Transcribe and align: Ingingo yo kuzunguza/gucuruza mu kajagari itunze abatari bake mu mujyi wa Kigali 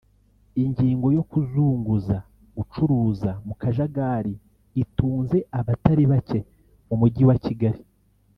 Ingingo 0.63 1.07
yo 1.17 1.23
kuzunguza/gucuruza 1.31 3.31
mu 3.45 3.53
kajagari 3.61 4.33
itunze 4.83 5.37
abatari 5.59 6.03
bake 6.11 6.39
mu 6.87 6.95
mujyi 7.01 7.23
wa 7.29 7.35
Kigali 7.45 7.81